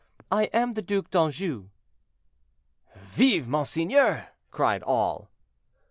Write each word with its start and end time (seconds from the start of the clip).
I 0.31 0.45
am 0.45 0.71
the 0.71 0.81
Duc 0.81 1.11
d'Anjou." 1.11 1.69
"Vive, 2.95 3.47
monseigneur!" 3.47 4.29
cried 4.49 4.81
all. 4.81 5.29